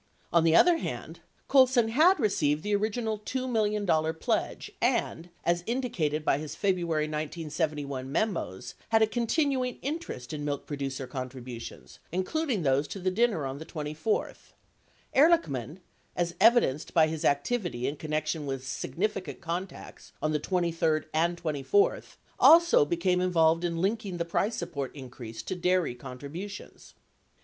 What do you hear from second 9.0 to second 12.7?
a continu ing interest in milk producer contributions, including